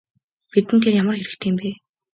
Бидэнд 0.51 0.83
тэр 0.83 0.93
ямар 1.01 1.15
хэрэгтэй 1.19 1.49
юм 1.51 1.57
бэ? 1.59 1.69